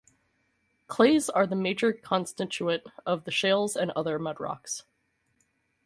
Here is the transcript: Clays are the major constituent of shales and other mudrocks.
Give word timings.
Clays 0.87 1.29
are 1.29 1.45
the 1.45 1.55
major 1.55 1.93
constituent 1.93 2.81
of 3.05 3.21
shales 3.31 3.75
and 3.75 3.91
other 3.91 4.17
mudrocks. 4.17 4.81